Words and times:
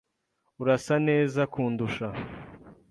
Urasa 0.61 0.95
neza 1.07 1.41
kundusha. 1.53 2.07